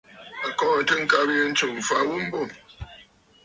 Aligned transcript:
A 0.47 0.49
kɔɔntə 0.59 0.93
ŋgabə 1.03 1.31
yǐ 1.39 1.45
ntsɨ̀m 1.51 1.71
m̀fa 1.77 1.97
ghu 2.07 2.17
mbô. 2.25 2.39